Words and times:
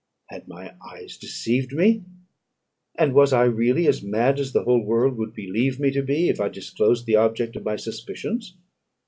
Had 0.29 0.47
my 0.47 0.73
eyes 0.83 1.15
deceived 1.15 1.73
me? 1.73 2.03
and 2.97 3.13
was 3.13 3.33
I 3.33 3.43
really 3.43 3.85
as 3.87 4.01
mad 4.01 4.39
as 4.39 4.51
the 4.51 4.63
whole 4.63 4.83
world 4.83 5.15
would 5.19 5.35
believe 5.35 5.79
me 5.79 5.91
to 5.91 6.01
be, 6.01 6.27
if 6.27 6.41
I 6.41 6.49
disclosed 6.49 7.05
the 7.05 7.17
object 7.17 7.55
of 7.55 7.63
my 7.65 7.75
suspicions? 7.75 8.57